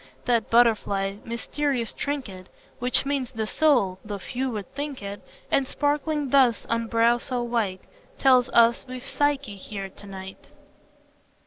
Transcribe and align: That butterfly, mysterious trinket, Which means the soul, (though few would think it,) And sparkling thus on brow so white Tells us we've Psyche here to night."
That 0.25 0.49
butterfly, 0.49 1.17
mysterious 1.23 1.93
trinket, 1.93 2.49
Which 2.79 3.05
means 3.05 3.29
the 3.31 3.45
soul, 3.45 3.99
(though 4.03 4.17
few 4.17 4.49
would 4.49 4.73
think 4.73 5.03
it,) 5.03 5.21
And 5.51 5.67
sparkling 5.67 6.31
thus 6.31 6.65
on 6.67 6.87
brow 6.87 7.19
so 7.19 7.43
white 7.43 7.81
Tells 8.17 8.49
us 8.49 8.83
we've 8.87 9.05
Psyche 9.05 9.57
here 9.57 9.89
to 9.89 10.07
night." 10.07 10.47